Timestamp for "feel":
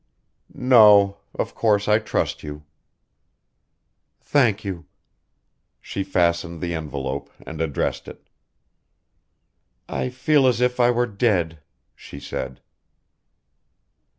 10.09-10.47